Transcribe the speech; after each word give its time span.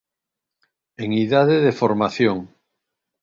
En 1.03 1.09
idade 1.25 1.55
de 1.65 1.73
formación. 1.81 2.37